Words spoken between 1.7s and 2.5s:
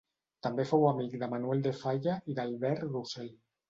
Falla i